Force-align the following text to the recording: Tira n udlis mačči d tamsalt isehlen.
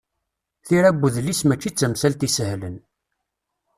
Tira 0.65 0.89
n 0.93 1.03
udlis 1.07 1.41
mačči 1.47 1.69
d 1.71 1.75
tamsalt 1.77 2.27
isehlen. 2.27 2.77